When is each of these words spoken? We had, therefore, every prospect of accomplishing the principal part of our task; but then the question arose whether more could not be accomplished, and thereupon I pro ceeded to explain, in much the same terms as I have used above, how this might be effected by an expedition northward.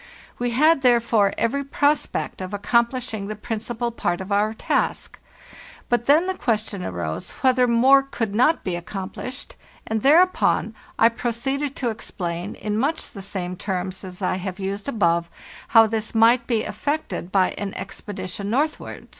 We 0.39 0.49
had, 0.49 0.81
therefore, 0.81 1.31
every 1.37 1.63
prospect 1.63 2.41
of 2.41 2.55
accomplishing 2.55 3.27
the 3.27 3.35
principal 3.35 3.91
part 3.91 4.19
of 4.19 4.31
our 4.31 4.51
task; 4.55 5.19
but 5.89 6.07
then 6.07 6.25
the 6.25 6.33
question 6.33 6.83
arose 6.83 7.29
whether 7.43 7.67
more 7.67 8.01
could 8.01 8.33
not 8.33 8.63
be 8.63 8.75
accomplished, 8.75 9.55
and 9.85 10.01
thereupon 10.01 10.73
I 10.97 11.09
pro 11.09 11.29
ceeded 11.29 11.75
to 11.75 11.91
explain, 11.91 12.55
in 12.55 12.79
much 12.79 13.11
the 13.11 13.21
same 13.21 13.55
terms 13.55 14.03
as 14.03 14.23
I 14.23 14.37
have 14.37 14.57
used 14.57 14.87
above, 14.87 15.29
how 15.67 15.85
this 15.85 16.15
might 16.15 16.47
be 16.47 16.63
effected 16.63 17.31
by 17.31 17.51
an 17.59 17.71
expedition 17.75 18.49
northward. 18.49 19.07